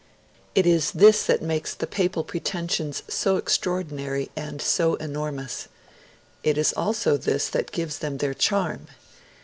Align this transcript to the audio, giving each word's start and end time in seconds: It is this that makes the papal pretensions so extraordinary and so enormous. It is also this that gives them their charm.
It 0.55 0.65
is 0.65 0.89
this 0.89 1.27
that 1.27 1.43
makes 1.43 1.75
the 1.75 1.85
papal 1.85 2.23
pretensions 2.23 3.03
so 3.07 3.37
extraordinary 3.37 4.31
and 4.35 4.59
so 4.59 4.95
enormous. 4.95 5.67
It 6.41 6.57
is 6.57 6.73
also 6.73 7.17
this 7.17 7.47
that 7.49 7.71
gives 7.71 7.99
them 7.99 8.17
their 8.17 8.33
charm. 8.33 8.87